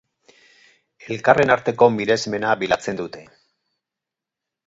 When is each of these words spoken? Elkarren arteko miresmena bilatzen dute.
Elkarren 1.15 1.55
arteko 1.55 1.89
miresmena 1.97 2.55
bilatzen 2.63 2.99
dute. 3.03 3.21